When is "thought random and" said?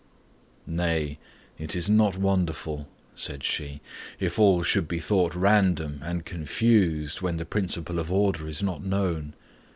4.99-6.25